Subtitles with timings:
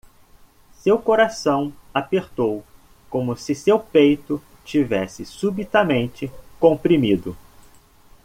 [0.79, 2.65] Seu coração apertou?
[3.07, 7.37] como se seu peito tivesse subitamente comprimido.